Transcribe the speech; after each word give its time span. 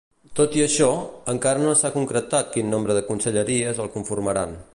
Tot 0.37 0.55
i 0.59 0.63
això, 0.67 0.87
encara 1.33 1.61
no 1.65 1.75
s’ha 1.83 1.93
concretat 1.97 2.51
quin 2.57 2.75
nombre 2.77 2.97
de 3.01 3.05
conselleries 3.11 3.85
el 3.87 3.95
conformaran. 3.99 4.63